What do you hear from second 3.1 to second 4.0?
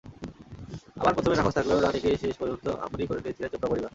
নিয়েছিল চোপড়া পরিবার।